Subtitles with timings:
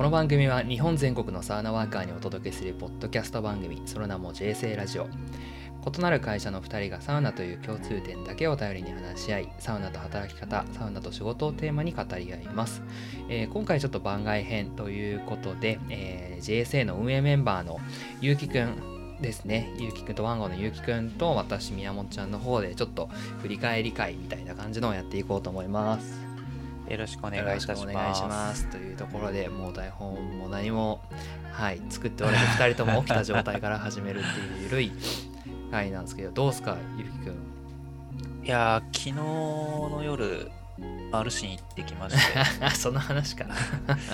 [0.00, 5.06] この番組は日本全国のサウナワーカーにお届けするポッドキャスト番組その名も JSA ラジオ。
[5.06, 12.80] 異なる会社の2人がサウナという共通点だけを頼りに話し合いサウナと働き方サウナと仕事をテーマに語り合います、
[13.28, 17.78] えー今回ちょっと番外編ということで、えー JSA の運営メンバーの
[18.22, 19.70] ゆうきくんですね。
[19.78, 23.10] ゆうきくんとワンゴのゆうきくんと私宮本ちゃんの方でちょっと
[23.42, 26.29] 振り返り会みたいな感じのをやっていこうと思います。
[26.90, 27.82] よろしくお願いいたします。
[27.82, 28.66] お願いします。
[28.66, 31.00] というところでもう台本も何も
[31.52, 34.92] はい作っておらず 2人とも起きた状態から始めるっていう緩い
[35.70, 37.50] 回なんですけどどうすかゆうきくん。
[38.44, 40.50] いやー、昨日の夜、
[41.12, 42.16] マルシン行ってきまし
[42.74, 43.50] その話かて、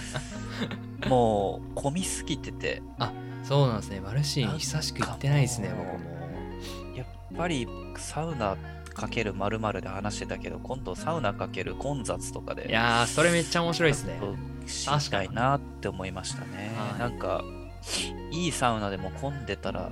[1.08, 2.82] もう混みすぎてて、
[3.44, 4.00] そうなんですね。
[4.00, 6.16] マルシン久しく行ってないですね僕も。
[6.96, 8.56] やっぱりサウナ
[8.96, 14.18] かける〇〇で話してたけど、今度サウナかける混雑とかで、いやーそれめっちゃ面白いですね。
[14.20, 14.38] ちょっと
[15.00, 16.72] 知りたいなって思いましたね。
[16.76, 16.98] はい。
[16.98, 17.44] なんか、
[18.32, 19.90] いいサウナでも混んでたら、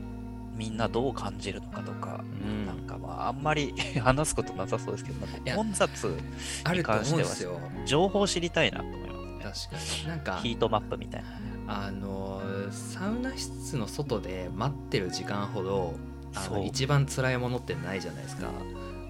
[0.57, 2.67] みんなどう感じるのかとか、うん。
[2.67, 6.17] なんかまあ、あんまり 話すことなさそうですけど、混雑、
[6.65, 7.61] あると思うんですよ。
[7.85, 9.01] 情報を知りたいなと思い
[9.43, 9.79] ますね。
[9.79, 10.09] 確かに。
[10.09, 11.29] なんかヒートマップみたいな。
[11.67, 15.95] あのーサウナ室の外で待ってる時間ほど
[16.35, 18.49] あの一番辛いものってないじゃないですか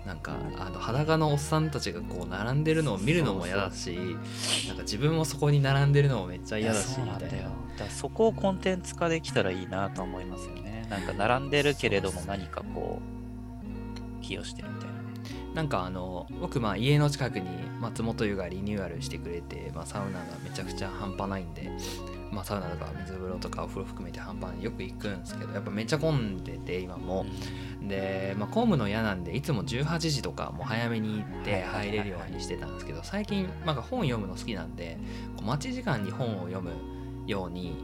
[0.07, 3.97] なんかあの裸のおっさんたちがこう並んでるのを見るのも嫌だし
[4.69, 7.51] なんか自分もそこに並んでるのもめっちゃ嫌だしみたいな。
[7.77, 10.87] だそこをコンテンツ化できたらいいなと思いますよね。
[10.91, 13.01] なんか並んでるけれども何かこ
[14.21, 15.01] う、寄与してるみたいなね。
[15.55, 17.49] なんかあの僕まあ家の近くに
[17.81, 21.71] 松本湯がリニューアルしてくれて、まあ、サウナがめちゃくちゃ半端ないんで、
[22.35, 27.25] まあ、サウナとか水風呂とかお風呂含めて半端ないよく行くんですけどやっぱめっちゃ混んでて今も。
[27.83, 34.99] で、まあ、混むの嫌なんでいつも18時とかもう早めに行って入れるようにしてたんですけど最近なんか本読むの好きなんで
[35.37, 36.73] こう待ち時間に本を読む
[37.27, 37.77] ように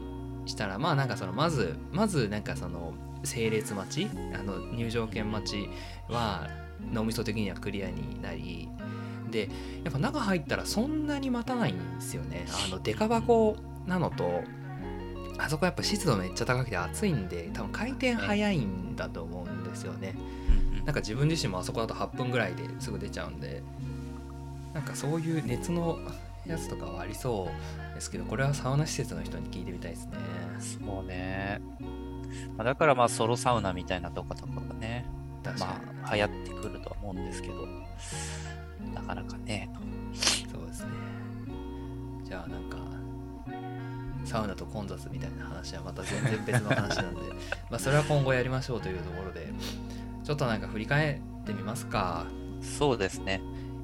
[0.45, 5.69] したらまあなんかそのまずまずなんかその整列待ちあの入場券待ち
[6.09, 6.49] は
[6.91, 8.69] 脳みそ的にはクリアになり
[9.29, 9.49] で
[9.83, 12.45] やっぱ中入ったらそんなに待たないんですよね。
[12.65, 14.43] あのデカ箱なのと
[15.37, 20.15] あそこやっぱ湿度めっちゃ高くて暑いんで多分回転早いんだと思うんですよね。
[20.85, 23.63] なんか自分自身もあそこだと8分ぐらいですぐ出ちゃうんで。
[24.73, 25.99] なんかそういう熱の
[26.47, 27.49] やつとかはありそ
[27.91, 30.13] うですけどこれはサウナ施設の人に聞いてみたいですね。
[30.59, 31.59] そうね。
[32.57, 35.05] まあだからまあソロサウナみたいなとことかがね、
[35.59, 37.67] まあ流行ってくるとは思うんですけど、
[38.93, 39.69] なかなかね、
[40.51, 40.89] そうですね。
[42.23, 42.77] じゃあなんか
[44.31, 47.21] サウナと混雑みたいな話はまた全然別の話なんで。
[47.69, 49.51] まあそれは今後やりましょうというところで。
[50.23, 52.25] ちょっとなんか振り返ってみますか。
[52.61, 53.41] そうですね。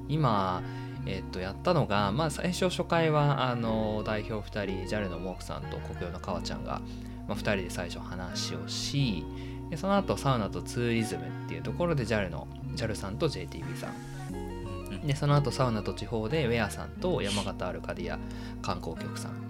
[0.08, 0.62] 今
[1.04, 6.80] えっとやったのが、まあ、最初初回はあの代表2人 JAL のモークさんと国用の川ちゃんが、
[7.26, 9.26] まあ、2人で最初話をし
[9.68, 15.06] でその後サウナとツーリズムっていうところで JAL の JAL さんと JTB さん。
[15.06, 18.18] でその後サウナと地方でウェアさんと山形アルカディア
[18.62, 19.47] 観光局さん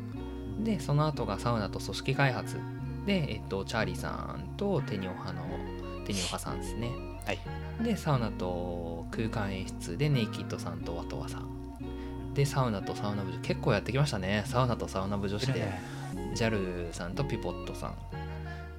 [0.58, 2.56] でその後がサウナと組織開発。
[3.06, 5.42] で、えっと、チャーリーさんとテニオハの
[6.04, 6.90] テニオハさんですね。
[7.24, 7.38] はい。
[7.82, 9.96] でサウナと空間演出。
[9.96, 12.34] でネイキッドさんとワトワさん。
[12.34, 14.42] でサウナとサウナ部女結構やってきましたね。
[14.46, 15.60] サウナとサウナ部女子で。
[15.60, 15.98] ね
[16.34, 17.94] JAL さんとピポットさん。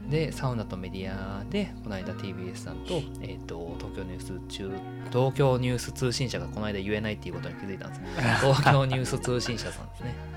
[0.09, 4.71] でサウナとメディアでこの間 TBS さんと,、えー、と東京ニュース中
[5.11, 8.01] 東京ニュース通信社がこの間言えないっていうことに気づいたんです。
[8.41, 10.07] 東京ニュース通信社さんですね。
[10.07, 10.28] はい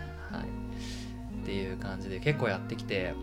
[1.42, 3.14] っていう感じで結構やってきて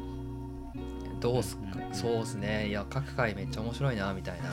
[1.20, 1.64] どうすか？
[1.76, 2.68] うんうんそうですね。
[2.70, 4.50] いや各回めっちゃ面白いなみたいな。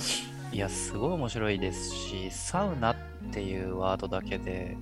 [0.52, 2.96] いや、すごい面白いですし、サウナっ
[3.32, 4.76] ていうワードだけで、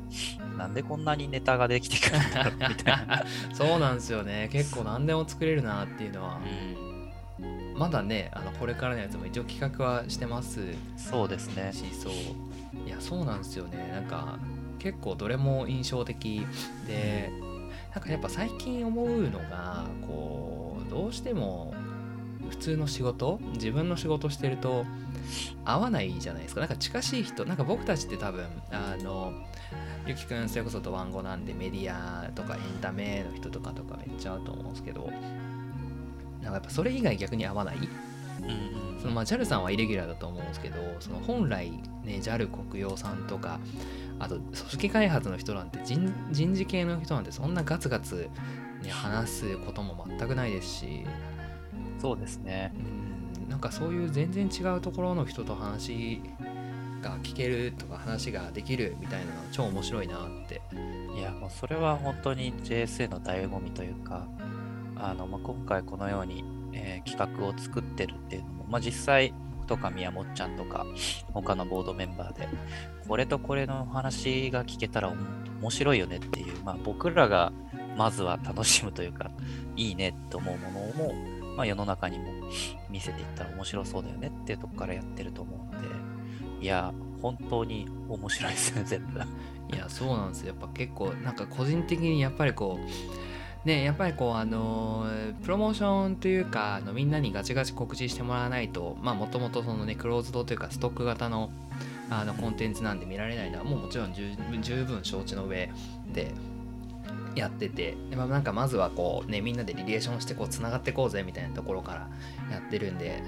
[0.57, 3.25] なんでこんなにネタができてくるんだろうみたいな。
[3.53, 4.49] そうなんですよね。
[4.53, 6.39] 結構何でも作れるなっていうのは。
[7.39, 7.75] うん。
[7.77, 10.61] まだねあのこれからのやつも一応企画はしてます
[10.97, 11.73] そうですね。
[11.73, 12.13] しそう。
[12.87, 13.89] いやそうなんですよね。
[13.93, 14.39] なんか
[14.79, 16.47] 結構どれも印象的
[16.87, 17.31] で
[17.95, 21.73] なんかやっぱ最近思うのがこうどうしても
[22.51, 24.85] 普通の仕事自分の仕事してると
[25.65, 26.61] 合わないじゃないですか。
[26.61, 29.33] なんか近しい人なんか僕たちって多分あの
[30.07, 37.77] ゆきくんそれこそとワンゴなんでメディアとかエンタメの人とかとかめっちゃ合うと思うんですけどなんかやっぱそれ以外逆に合わない
[38.43, 38.51] うん
[38.97, 39.01] うん。
[39.01, 41.71] そのまあ JAL さんはイレギュラーだと思うんですけどその本来
[42.05, 43.61] ね JAL 国用さんとか
[44.19, 48.29] あと組織開発の人なんて人人事系の人なんてそんなガツガツ、
[48.83, 51.05] ね、話すことも全くないですし。
[52.05, 52.75] そうですね。
[52.77, 53.49] うん。
[53.49, 56.21] なんかそういう全然違うところの人と話
[57.01, 60.61] が聞けるとか話ができるみたいなのは超面白いなって。
[61.17, 64.27] いやもうそれは本当に JSA の醍醐味というか、
[64.97, 69.33] あのまあ、今回このように、えー企画を作ってるっていうのも、まあ、実際
[69.65, 70.87] 僕とか宮本ちゃんとか
[71.33, 72.49] 他のボードメンバーで
[73.09, 75.13] これとこれの話が聞けたら
[75.61, 77.53] 面白いよねっていう、まあ、僕らが
[77.97, 79.31] まずは楽しむというか
[79.77, 81.15] いいねと思うものも、
[81.57, 82.25] まあ、世の中にも
[82.91, 85.89] 見せていったら面白そうだよねっていうとこからやってると思うので
[86.61, 86.93] いや
[87.23, 89.21] 本当に面白いですね全部。
[89.73, 90.49] いやそうなんですよ。
[90.49, 92.87] やっぱ結構なんか個人的にやっぱりこう
[93.65, 101.51] ねやっぱりこうあのープロモーションというかあのみんなにガチガチ告知してもらわないとまあもともとそのねクローズドというかストック型の
[102.11, 104.31] あのコンテンツなんで見られないのはもうもちろん十
[104.61, 105.71] 十分承知の上
[106.13, 106.33] で
[107.35, 112.09] やっててで、まあ、なんかまずはこうねみんなでリレーションしてこうつながっていこうぜみたいなところから
[112.51, 113.23] やってるんで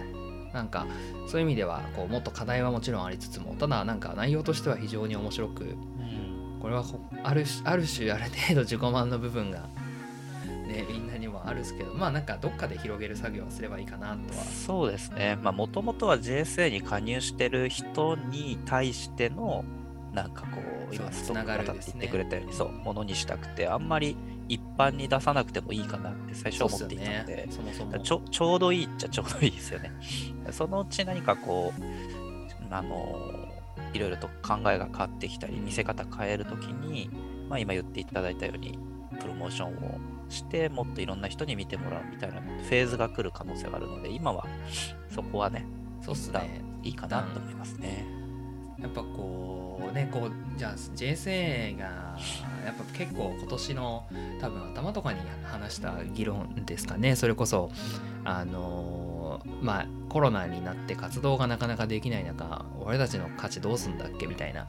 [0.53, 0.87] なんか
[1.27, 6.37] そういう意味ではこうもっと課題はもちろんありつつもただなんか内容としては非常に面白くうん。
[6.61, 9.69] これはほある種ある種ある程度自己満の部分が
[10.66, 14.44] ねみんなにもあるんですけどまあなんかどっかで広げる作業はすればいいかなとは。
[14.44, 15.38] そうですね。
[15.42, 19.64] まあ、もともとは JSA に加入してる人に対しての、
[20.12, 20.60] なんかこ
[20.90, 24.16] う、今、そうストックつながる型って言ってくれたように、そう、ものにしたくて、あんまり
[24.48, 27.98] 一般に出さなくてもいいかなって最初は思っていたので、そもそも。
[27.98, 29.92] ちょちょうどいいっちゃちょうどいいですよね。
[30.50, 31.82] そのうち何かこう、
[32.70, 33.18] あの
[33.92, 37.10] いろいろと考えが変わってきたり、見せ方変えるときに、
[37.48, 38.78] まあ、今言っていただいたように、
[39.20, 39.98] プロモーションを
[40.28, 44.46] して、もっといろんな人に見てもらうみたいなフェーズが来る可能性があるので、今は
[45.11, 45.67] そこはね、
[46.02, 48.15] そうっすねいいかなと思いますね。
[48.81, 51.84] やっぱこうねこうじゃあ JSA が
[52.64, 54.05] やっぱ結構今年の
[54.40, 57.70] 多分頭とかに話した議論ですかねそれこそ
[58.25, 64.26] あのまあコロナになって活動がなかなかできない中俺たちの価値どうすんだっけ？
[64.26, 64.67] みたいな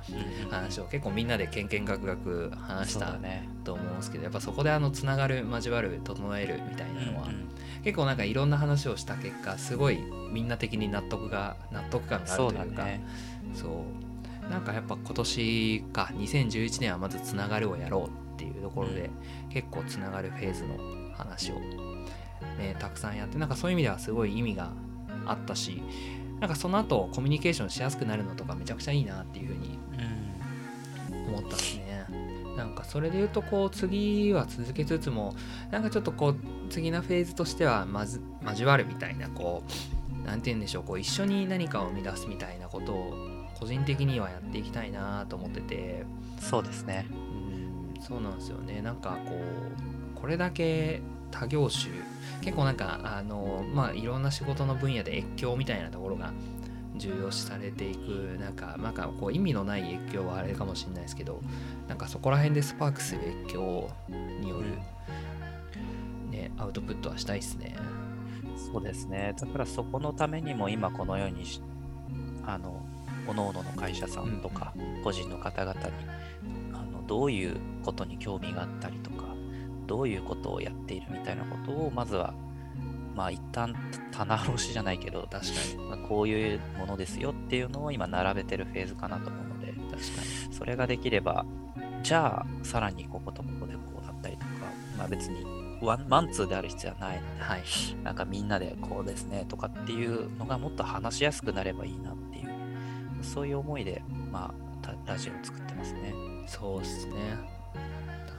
[0.50, 3.18] 話を結構みんなでけんけんがくがく話した。
[3.64, 7.48] と思うんですけどやっぱそこであのつながる交わる整えるみたいなのは、うん
[7.84, 10.00] 結構なんかいろんな話をした結果すごい
[10.34, 12.86] みんな的に納得が納得感があるというか。
[13.54, 13.68] そ
[14.48, 19.10] うなんかやっぱ今年か2011年はまずつながるをやろうっていうところで、
[19.50, 20.78] 結構つながるフェーズの
[21.16, 21.56] 話を、
[22.58, 24.72] ね、たくさんやってなんかそういう意味ではすごい意味が
[25.26, 25.82] あったし
[26.40, 29.80] なんかその後コミュニケーションしやすくなるのとかめちゃくちゃいいなっていうふうに
[31.12, 32.06] うん思ったんですね。
[32.56, 35.36] なんかそれで言うとこう次は続けつつも
[35.70, 36.36] なんかちょっとこう
[36.70, 39.64] 次のフェーズとしてはまず交わるみたいなこ
[40.24, 46.06] うなんて言うんでしょうこう一緒に何かを生み出すみたいなことを個人的にはやっていきたいなと思ってて
[46.40, 47.08] そうですね。
[47.12, 51.02] うんそうなんですよねなんかこうこれだけ
[51.32, 51.92] 多業種
[52.42, 56.32] 結構なんかあのまあいろんな仕事の分野で越境みたいなところが
[56.96, 61.42] 重要視されていくなんかなんかこう意味のない越境はあれかもしれないですけど
[61.88, 64.66] なんかそこら辺でスパークする越境による、
[66.32, 67.76] ね、アウトプットはしたいですね。
[68.72, 69.34] そうですね。
[69.40, 71.62] だからそこのためにも今このようにし、
[72.46, 72.86] あの、
[73.28, 75.88] 各々の会社さんとか個人の方々に、
[76.74, 79.26] あのどういうことに興味があったりとか、
[79.86, 82.34] どういうことをやっているみたいなことを、まずは、
[83.16, 83.76] まあ一旦
[84.12, 90.56] 棚卸しじゃないけど、確かにまあこういうものですよっていうのを今並べてるフェーズかなと思うので、確かに。
[90.56, 91.46] それができれば、
[92.04, 94.48] じゃあさらにこことここでこうだったりとか、
[94.98, 95.46] まあ別に
[95.82, 97.64] ワンマンツーである必要はないはい。
[98.04, 102.27] なんかみんなでこうですねとかっていうのがもっと話しやすくなればいいなって
[103.22, 106.14] そういう思いで、まあ、たラジオを作ってますね。
[106.48, 107.14] そうっすね。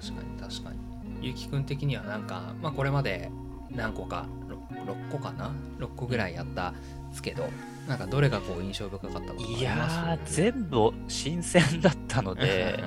[0.00, 0.78] 確かに確かに。
[1.20, 3.30] ゆうきくん的にはなんか、まあ、これまで
[3.70, 4.26] 何個か
[4.70, 6.74] 6, 6個かな？6個ぐらいやったん
[7.10, 7.48] ですけど
[7.88, 12.82] なんかどれがこう印象深かったこといや全部新鮮だったので、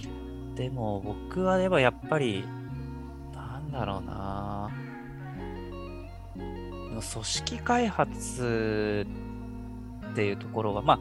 [0.56, 2.44] でも僕はでもやっぱり、
[3.34, 4.70] なんだろうな。
[7.00, 9.06] 組織開発
[10.12, 11.00] っていうところは、まあ、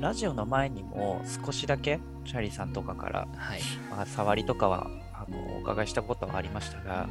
[0.00, 3.60] ラジオの前にも少しだけ、チャーリーさんとかからはい。
[3.90, 7.08] まあ、触りとかはあのお伺いしたことはありましたが、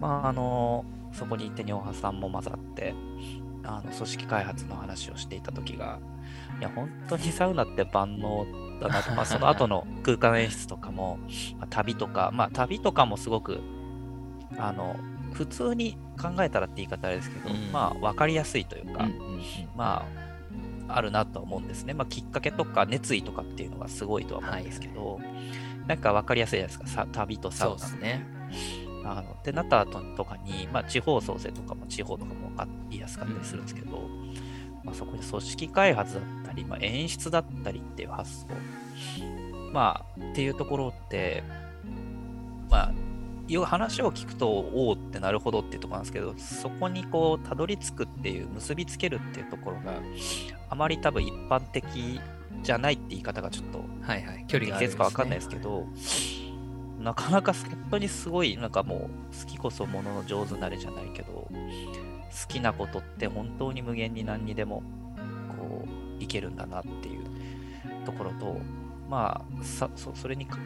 [0.00, 2.94] まあ、あのそこにテニョンハさんも混ざって
[3.64, 5.98] あの組織開発の話をしていた時が
[6.58, 8.46] いや本当にサウナって万能
[8.80, 11.18] だなと、まあ、その後の 空間演出とかも、
[11.58, 13.60] まあ旅とか、まあ、旅とかもすごく
[14.58, 14.96] あの
[15.32, 17.72] 普通に考えたらって言い方あれですけど、うん。
[17.72, 19.42] まあ分かりやすいというか、うんうんうん。
[19.74, 20.31] まあ、
[20.88, 21.94] あるなとは思うんですね。
[21.94, 25.20] まあ、きっかけとか熱意とかっていうのがすごいとは思うんですけど、
[25.86, 28.26] なんか分かりやすいじゃないですか、さ旅とサウナね
[29.04, 34.08] あのってなった後とかに、まあ、地方創生とかも地方とかも分かりやすかったりするんですけど、
[34.84, 38.46] まあ、そこで組織開発だったり、まあ、演出だったりっていう発想、
[39.72, 41.42] まあ、っていうところって、
[42.70, 42.92] よ
[43.64, 49.94] 話を聞くと、おおってなるほどっていうところなんですけど、そこにこう、たどり着くっていう、結びつけるっていうところが、
[50.68, 51.84] あまり多分一般的
[52.62, 53.84] じゃないって言い方がちょっと、
[54.48, 55.86] 距離が適切かわかんないですけど、
[56.98, 61.50] なかなか本当にすごい、なんかもう、好きこそものの上手なれじゃないけど、好
[62.48, 64.82] きなことって本当に無限に何にでも、
[65.58, 65.84] こ
[66.20, 67.24] う、いけるんだなっていう
[68.04, 68.56] ところと、
[69.10, 70.58] まあ、さそそれにか、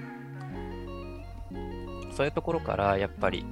[2.16, 3.44] そういうところから、やっぱり、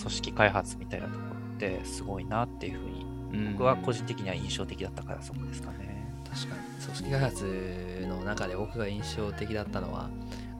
[0.00, 6.06] 組織開発みたいなところってすごいなっていうふうに、うん僕は個人的には印象的だったからそこですかね。
[6.24, 10.08] 確かに組織開発の中で僕が印象的だったのは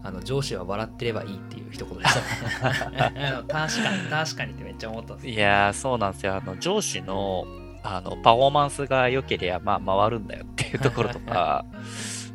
[0.03, 2.15] あの上司は笑ってればいいっていう一言でし
[2.61, 2.71] た
[3.49, 6.35] 確かに確かにってめっちゃ思ったんですいやー、そうなんですよ。
[6.35, 7.47] あの上司の
[7.83, 11.65] あのパフォーマンスが良ければ、まあ、回るんだよっていうところとか、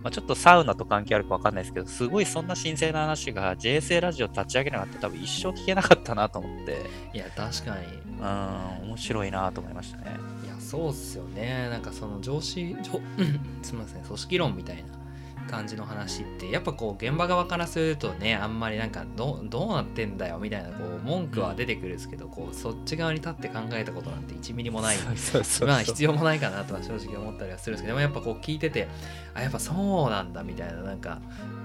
[0.03, 8.03] まあちょっとサウナと関係あるか分かんないですけど、すごいそんな神聖な話が JSA ラジオ立ち上げなかったら多分一生聞けなかったなと思って、いや確かに。
[8.19, 10.17] うん、面白いなと思いましたね。
[10.45, 11.69] いやそうっすよね。
[11.69, 12.99] なんかその上司上
[13.63, 15.02] すみません組織論みたいな
[15.49, 24.97] 感じの話ってやっぱこう現場側からするとねあんまりなんかどうどうなってんだよみたいなこう文句は出てくるんですけど、こうそっち側に立って考えたことなんて1ミリもない。
[25.65, 28.87] まあ必要もないかなとは正直思ったりはするんですけどでもやっぱこう聞いてて
[29.33, 31.21] あやっぱそうなんだみたいななんか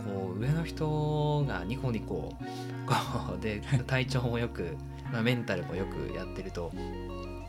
[0.07, 2.35] こう上の人がニコニコこ
[3.39, 4.77] うで体調もよく、
[5.13, 6.73] まあ、メンタルもよくやってると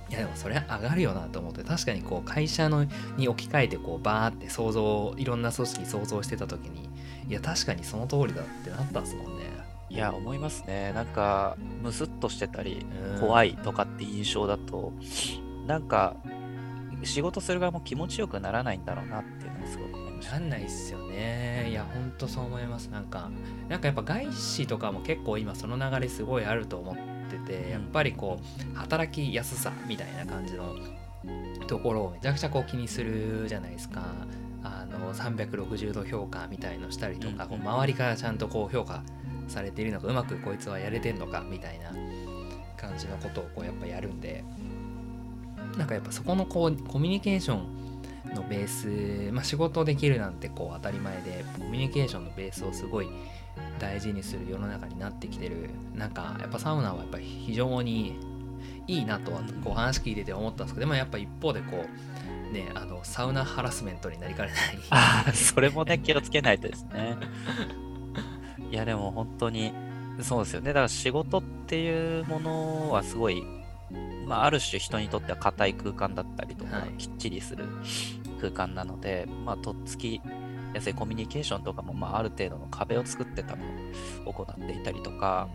[0.10, 2.86] いやでもそれは上がるよなと思って確かにこう会社の
[3.18, 6.90] に置き換えてこうバーって想像いろんな組織想像してた時に
[7.28, 9.60] いや確かにその通りだってなったんですもんね。
[9.92, 10.94] いや、思いますね。
[10.94, 12.86] なんか、ムスッとしてたり、
[13.16, 14.94] うん怖いとかって印象だと、
[15.66, 16.16] なんか、
[17.04, 20.40] 仕事する側も気持ちよくならないんだろうなっていうのをすごく思いました。
[20.40, 23.32] なんないっすよねいやほんとそう思いますなんか
[23.68, 27.02] なんかやっぱ外資とかも結構今その流れすごいあると思って
[27.38, 28.40] てやっぱりこ
[28.74, 30.76] う働きやすさみたいな感じの
[31.68, 34.04] ところをめちゃくちゃこう気にするじゃないですか。
[34.62, 39.04] あの360度評価みたいのしたりとか、うんこう周りからちゃんとこう評価
[39.48, 41.92] されているのかうまくこいつはやれてんのかみたいな
[42.76, 44.44] 感じのことをこうやっぱやるんで。
[45.78, 53.10] なんかやっぱそこのこうコミュニケーションのベース、まあ、仕事できるなんてこう当たり前でコミュニケーションのベースをすごい
[53.80, 58.20] 大事にする世の中になってきてるなんかやっぱサウナはやっぱり非常に
[58.88, 61.86] いいなとはこう話聞いてて思ったんですけどでもやっぱ一方でこ
[62.50, 64.60] うねあのサウナハラスメントになりかねない
[64.90, 67.18] ああ、それもね、 気をつけないとですね。
[68.72, 69.74] いや、でも本当に、
[70.22, 70.68] そうですよね。
[70.68, 73.44] だから仕事っていうものはすごい、
[74.26, 77.66] まあ、ある種人にとっては硬い空間だったりとか、はいきっちりする
[78.40, 80.22] 空間なので、まあ、とっつき
[80.74, 83.66] やコミュニケーションとかも、まあ、ある程度の壁を作って多分
[84.26, 85.50] 行っていたりとか、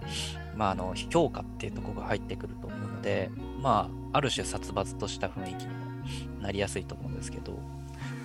[0.56, 3.30] まあ、あの評価っていうところが入ってくると思うので、
[3.60, 5.84] まあ、ある種殺伐とした雰囲気にも
[6.40, 7.58] なりやすいと思うんですけど、ま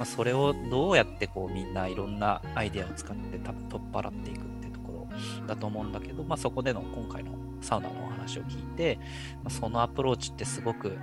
[0.02, 5.08] あ、それをどうやってこうみんないろんなアイデアを使って多分取っ払っていくっていうとこ
[5.42, 7.32] ろだと思うんだけど、まあ、そこでの今回の
[7.62, 8.98] サウナのお話を聞いて、
[9.44, 10.98] まあ、そのアプローチってすごく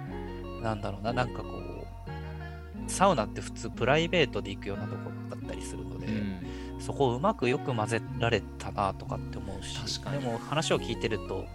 [0.62, 1.66] なんだろうななんかこう
[2.90, 5.15] サウナって普通プライベートで行くようなところ
[5.46, 6.46] ったりするので、うん。
[6.78, 11.46] そこをうまくよく混ぜられたなとかって思うし、でも話を聞いてると、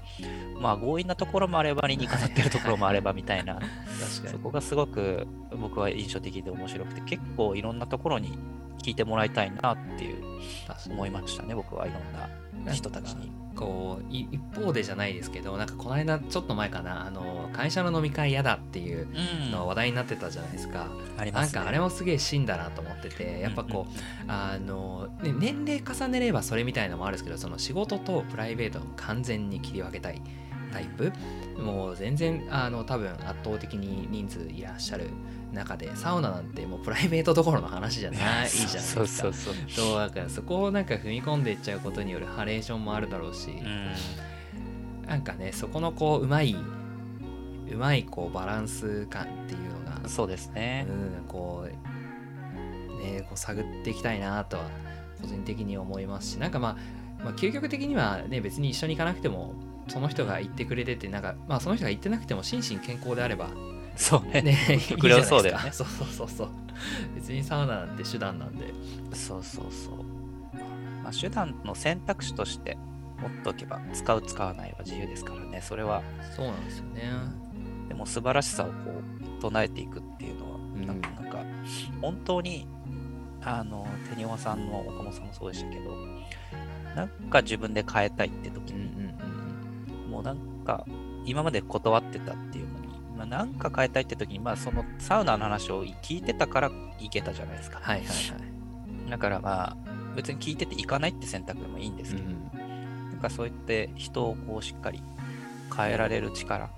[0.59, 3.59] まあ強引なところもあれば理にかなってるところもあればみたいな、
[4.25, 5.27] そこがすごく
[5.59, 8.37] 僕は印象的で面白くて、結構いろんなところに
[8.83, 10.23] 聞いてもらいたいなっていう
[10.89, 11.99] 思いましたね、僕はいろ
[12.59, 13.31] んな人たちに。
[13.55, 19.07] こうい一方でじゃないですけどなんかこの間ちょっと前かなあの会社の飲み会嫌だっていう
[19.43, 21.55] うんの話題になってたじゃないですか、ありますね。
[21.55, 23.93] なんかあれもすげえ真だなと思っててやっぱこう、
[24.27, 30.21] あの、ね、年齢重ねればそれみたいのもあるんですけどその仕事とプライベートを完全に切り分けたい
[30.71, 31.11] タイプ
[31.61, 35.09] もう全然あの多分圧倒的に人数いらっしゃる
[35.53, 39.53] 中でサウナなんてもうプライベートどころの話じゃないじゃないですかそうそうそう。
[39.67, 43.93] そうだからそこをなんか踏み込んでいっちゃうことによるハレーションもあるだろうし、うん
[45.07, 46.55] なんかねそこのこううまい
[47.69, 50.85] うまいこうバランス感っていうのがそうですね。
[50.89, 54.63] うん、こう、ね、こう探っていきたいなとは
[55.21, 59.53] 個人的に思いますし、なんかまあ、まあ、究極的にはね、別に一緒に行かなくても、
[59.87, 63.49] その人が言ってくれてて、なんか、まあ、その人が言ってなくても、心身健康であれば、
[63.95, 64.41] そうね。
[64.41, 64.57] ね、
[64.89, 66.49] 極量そうだよねそうそうそうそう。
[67.15, 68.73] 別にサウナなんて手段なんで。
[69.13, 70.03] そうそうそう。
[71.03, 72.77] まあ、手段の選択肢として
[73.21, 75.61] 持っておけば、使う使わないは自由ですからね。
[75.61, 76.01] それは、
[76.35, 77.11] そうなんですよね。
[77.87, 78.73] でも素晴らしさをこ
[79.39, 81.39] う唱えていくっていうのは、んなんかなんか
[82.01, 82.67] 本当に、
[83.43, 85.95] あの、テニオワさんの岡本さんもそうでしたけど、
[86.95, 89.13] なんか自分で変えたいって時うんうんに、
[90.03, 90.85] うんものなんか
[91.25, 92.80] 今まで断ってたっていうのに、
[93.21, 97.79] まあ、なんか変えたいって時に、まあ、そのサウナの話を聞いてたから行けたじゃないですか。
[97.81, 98.13] はいはいは
[99.07, 99.09] い。
[99.09, 99.77] だからまあ
[100.15, 105.03] 別に聞いてて行かないって選択でもいいんですけど、なんかそうやって人をこうしっかり
[105.75, 106.69] 変えられる力っ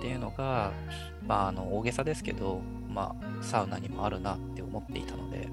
[0.00, 0.72] ていうのが、
[1.26, 5.48] まあ、あの大げさですけど、まあ、サウナにもあるなって思っていたので、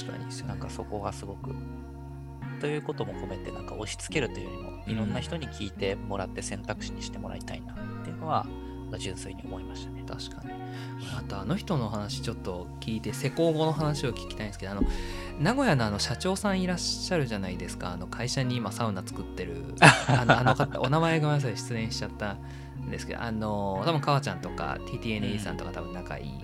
[0.00, 0.42] 確かにね。
[0.46, 1.54] なんかそこがすごく。
[2.60, 8.46] ということも込めて、なんか押し付けるというよりも、いろんな人に聞いてもらって選択肢にしてもらいたいなっていうのは、
[8.96, 10.04] 純粋に思いましたね。
[10.06, 10.52] 確かに。
[11.16, 14.82] あとあの人の話ちょっと聞いて施工後の話を聞きたいんですけどあの
[15.40, 17.92] 名古屋のあの社長さんいらっしゃるじゃないですか。
[17.92, 19.74] あの会社に今サウナ作ってる。
[19.80, 22.36] あのあの方お名前ごめんなさい出演しちゃった
[22.80, 26.40] んですけどあの多分川ちゃんとか TTNE さんとか多分仲いい、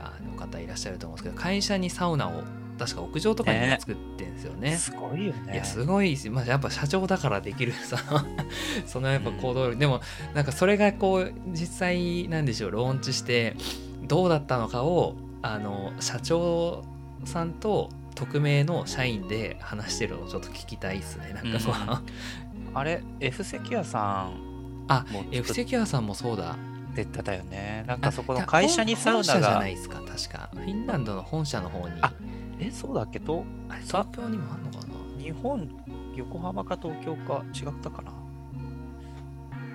[0.00, 2.44] あの方いらっしゃると思うんですけど会社にサウナを
[2.78, 4.76] 確か屋上とかにも作ってんですよね。
[4.76, 5.54] すごいよね。
[5.54, 7.98] いやすごいですまあ、やっぱ社長だからできるさ
[8.86, 10.00] そのやっぱ行動力、でも
[10.34, 13.56] なんかそれがこう実際なんでしょうローンチして
[14.02, 16.84] どうだったのかをあの社長
[17.24, 22.78] さんと匿名の社員で話してるのをちょっと聞きたいですねなんかそう、うん。
[22.78, 24.48] あれ、F セキュアさん
[24.88, 26.56] あ F セキュアさんもそうだ。
[26.94, 27.84] 出てたよね。
[27.86, 30.50] なんかそこの会社にサウナ本社じゃがないですか確か。
[30.52, 31.94] フィンランドの本社の方に。
[32.00, 32.12] あ
[32.60, 33.20] え、そうだっけ？
[33.20, 33.44] と
[33.86, 35.22] 東京にもあんのかな？
[35.22, 35.68] 日本、
[36.16, 38.12] 横浜か東京か違ったかな？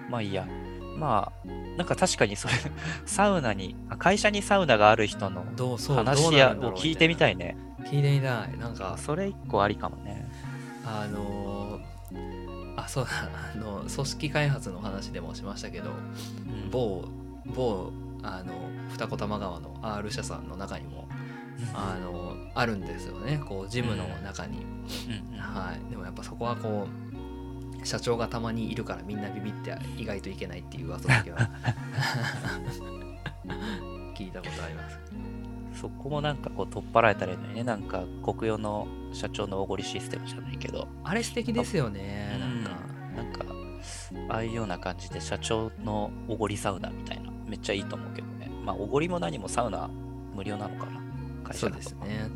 [0.09, 0.47] まあいいや。
[0.97, 2.53] まあ、なんか確かにそれ、
[3.07, 5.43] サウナに、あ会社にサウナがある人の
[5.95, 7.55] 話やを聞いてみたいね。
[7.79, 7.85] ね。
[7.85, 8.57] 聞いてみたい。
[8.59, 10.29] なんかそれ一個ありかもね。
[10.85, 11.83] あのー
[12.75, 13.11] あそうだ
[13.53, 16.69] あの組織開発の話でもしましたけどうん。
[16.71, 17.05] 某
[17.45, 17.91] 某
[18.23, 18.53] あの
[18.89, 21.02] 二子玉川の R 社さんの中にも
[21.73, 23.41] あのあるんですよね。
[23.47, 24.65] こうジムの中に、
[25.37, 25.89] はい。
[25.89, 26.87] でもやっぱそこはこ
[27.81, 31.39] う社長がたまにいるからみんなビビって意外といけないっていう噂だけは。
[34.15, 34.99] 聞いたことあります。
[35.73, 37.63] そこもなんかこう取っ払えたらいいのにね。
[37.63, 40.87] なんか国用の社長のおごりシステムじゃないけど。
[41.03, 42.37] あれ素敵ですよね。
[42.39, 42.69] なんか、
[43.15, 43.45] なんか、
[44.33, 48.49] ああいうような感じで社長のおごりサウナみたいな、めっちゃいいと思うけどね。
[48.63, 49.89] まあ、おごりも何もサウナ
[50.33, 51.01] 無料なのかな
[51.43, 52.29] 会そう社だとですね。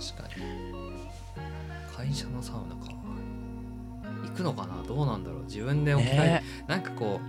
[0.00, 0.42] 確かに。
[1.96, 2.92] 会社のサウナか。
[4.24, 4.82] 行くのかな？
[4.82, 5.42] どうなんだろう？
[5.44, 6.42] 自分で置き換え、ね。
[6.66, 7.20] なんかこ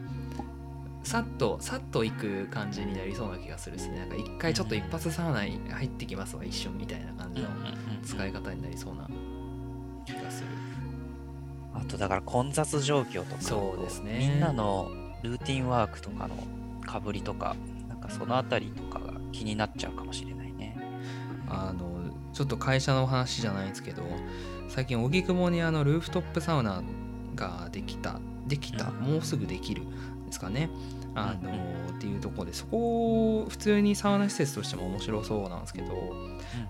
[1.03, 3.99] うさっとさっと行く感じになりそうな気がするですね。
[3.99, 7.49] なんか一回ちょっと一発サウナに入ってきますわ一瞬みたいな感じの
[8.03, 9.07] 使い方になりそうな
[10.05, 10.47] 気がする。
[11.73, 14.17] あとだから混雑状況とか、そうですね。
[14.19, 14.89] みんなの
[15.23, 16.35] ルーティンワークとかの
[16.85, 17.55] かぶりとか、
[17.89, 18.99] なんかそのあたりとか。
[18.99, 19.02] が
[19.33, 20.77] 気になっちゃうかもしれないね。
[21.49, 21.91] あの
[22.31, 24.03] ちょっと会社の話じゃないんですけど
[24.69, 26.81] 最近荻窪にあのルーフトップサウナ
[27.35, 28.95] ができたできた、うん。
[29.13, 29.83] もうすぐできる
[30.25, 30.69] ですかね。
[31.15, 35.93] あの、うんっていうところでそこ普通にサウナ施設としても面白そうなんですけど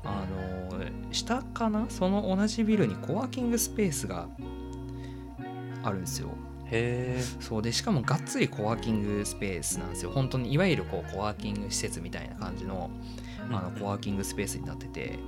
[0.04, 0.26] あ
[0.70, 0.80] の
[1.12, 1.86] 下かな？
[1.90, 4.28] その同じビルにコワーキングスペースが
[5.82, 6.30] あるんですよ
[6.66, 7.24] へえ。
[7.40, 10.12] そうでしかもがっつりコワーキングスペースなんですよ。
[10.12, 12.90] 本当にいわゆるこうコワーキング施設みたいな感じの
[13.52, 15.20] あのコワーキングスペースになってて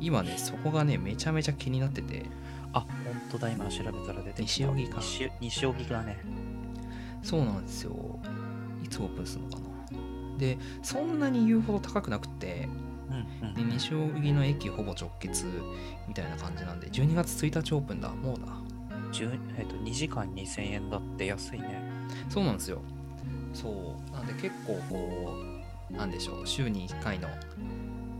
[0.00, 2.26] 今ねそこがねめちゃめちゃ気になってて。
[2.74, 2.88] あ、本
[3.30, 4.42] 当だ、今調べたら出てきた。
[4.42, 4.96] 西荻か。
[5.00, 6.18] 西西荻だね。
[7.22, 7.94] そうなんですよ。
[8.82, 9.62] いつオープンするのかな。
[10.38, 12.68] でそんなに言うほど高くなくて
[13.54, 15.46] で西荻の駅ほぼ直結
[16.08, 18.08] みたいな感じなんで12月1日オープンだ。
[18.08, 18.46] もうだ。
[18.46, 18.61] 10
[19.58, 21.82] えっと2時間2000円だって安いね。
[22.28, 22.80] そうなんですよ
[23.52, 25.34] そうなんで結構こ
[25.90, 27.28] うなんでしょう週に1回の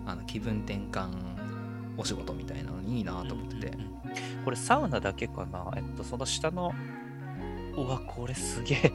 [0.05, 1.11] あの気分転換
[1.97, 3.93] お仕事みたいなのにいいなと思ってて、うんうんうん
[4.45, 5.73] これサウナだけかな？
[5.77, 6.75] えっと、その下の、
[7.77, 8.93] うわ、これすげえ。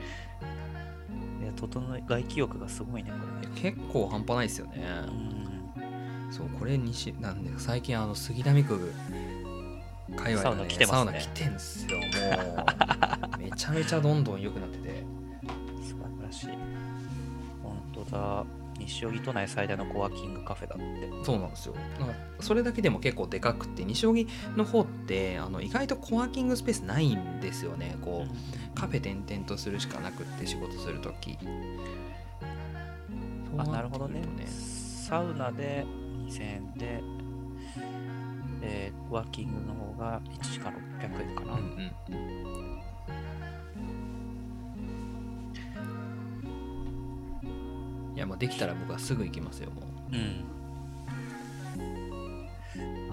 [1.56, 3.54] 整え、外気浴がすごいね、これね。
[3.56, 6.32] 結構半端ないですよね、うん。
[6.32, 8.92] そうこれ西なんで最近あの杉並区
[10.18, 10.98] 界隈サウナ来てますね。
[10.98, 12.04] サウナ来てんすよも
[13.38, 13.38] う。
[13.40, 15.06] めちゃめちゃどんどん良くなってて。
[15.82, 16.48] 素晴らしい。
[17.64, 18.46] 本当だ。
[18.80, 21.26] 西荻都内最大のコワーキングカフェだって。
[21.26, 21.76] そうなんですよ。
[22.00, 27.98] なんかそれだけでも結構でかくて西荻の方ってあの意外とコワーキングスペースないんですよね。
[28.02, 31.38] こう、カフェ転々とするしかなくって仕事するとき
[33.58, 34.22] あ、なるほどね。
[34.48, 35.86] サウナで
[36.26, 37.17] 2000円で、えー、
[39.10, 41.54] ワーキングの方が1時間600円かな。
[41.54, 42.38] うんうん
[48.16, 50.44] いやもうできたら僕はすぐ行きますよもううん。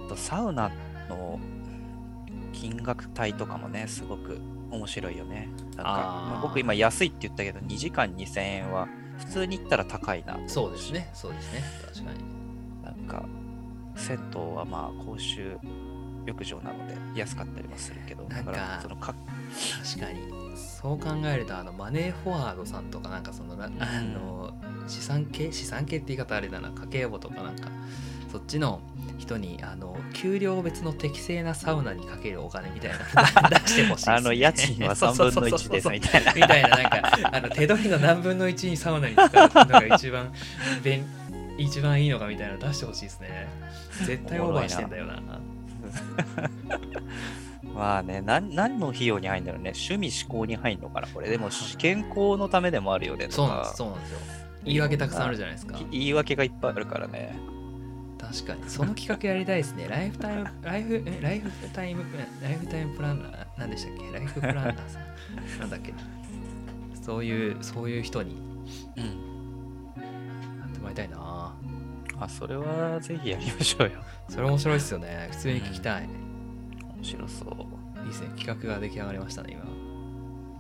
[0.07, 0.71] あと、サウナ
[1.11, 1.39] の
[2.53, 5.51] 気金額帯とかもね、すごく面白いよね。
[5.77, 10.39] なんか、まあ僕今安いって言ったけど、2時間2000円は普通に行ったら高いな。
[10.47, 12.19] そうですねそうですね確かに
[12.83, 13.27] なんか、
[13.97, 15.59] 銭湯はまあ公衆
[16.27, 19.15] 浴場なので安かったりもするけど、だなんかそのか
[19.95, 20.45] 確かに。
[20.57, 24.53] そう考えるとあのマネーフォワードさんとかなんかそのな、あの
[24.87, 26.71] 資産系資産系って言い方あれだな。
[26.71, 27.69] 家計簿とかなんか。
[28.35, 28.81] そっちの
[29.17, 36.33] 人にあの給料別の適正なサウナにかけるお金みたいなの 出してほしいね、あの家賃は3分の1ですみたいな。
[36.33, 40.33] みたいななんかあの手取りの何分の1にサウナに使うのが一番
[40.83, 41.07] 便
[41.59, 43.47] 一番いいのかみたいなの出してほしいですね。
[44.07, 45.23] 絶対オーバーしてんだよな。
[47.75, 49.73] まあね何、何の費用に入るんだろうね。
[49.75, 51.29] 趣味思考に入るのかな、これ。
[51.29, 53.27] でも、健康のためでもあるよね。
[53.31, 54.19] そうなんですそうなんですよ。
[54.65, 55.79] 言い訳たくさんあるじゃないですか。
[55.91, 57.37] 言い訳がいっぱいあるからね。
[58.19, 58.63] 確かに。
[58.69, 59.87] その企画やりたいですね。
[59.91, 62.05] ライフタイムライフえライフタイム
[62.43, 64.19] ライフタイムプランナー何でしたっけ？
[64.19, 64.99] ライフプランナーさ
[65.57, 65.61] ん。
[65.61, 65.93] なんだっけ？
[67.03, 68.37] そういうそういう人に。
[68.97, 69.34] うん。
[70.85, 71.55] もらいたいな。
[72.21, 73.99] あ、それはぜひやりましょうよ。
[74.29, 75.29] それ面白いですよね。
[75.33, 76.09] 普通に聞きたい、
[76.97, 77.85] 面白そう。
[78.05, 79.65] いいですね企画が出来上がりましたね今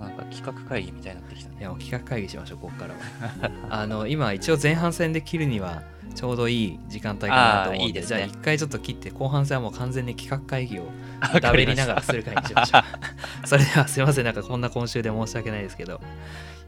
[0.00, 1.56] なんか企画会議みたいになってきたね。
[1.60, 3.50] いやもう企画会議しましょうここからは。
[3.70, 5.82] あの今一応前半戦で切るには
[6.14, 8.16] ちょうどいい時間帯かなと思いいですね。
[8.18, 10.86] じゃあ一回ちょっと切って後半戦はもう完全に企画会議を
[11.32, 12.82] 食べりながらする会にしましょう。
[13.46, 14.24] それではすいません。
[14.24, 16.00] なんかこんな今週で申し訳ないですけど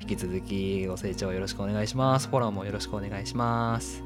[0.01, 2.29] 引き続きご清聴よろしくお願いします。
[2.29, 4.06] フォローもよろしくお願いします